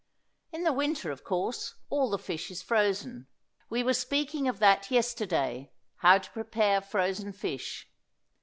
[0.51, 3.27] In the winter, of course, all the fish is frozen.
[3.69, 7.87] We were speaking of that yesterday, how to prepare frozen fish.